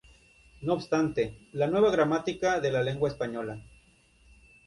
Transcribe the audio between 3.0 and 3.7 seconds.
española.